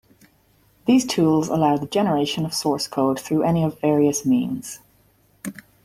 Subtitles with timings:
[0.87, 4.79] These tools allow the generation of source code through any of various means.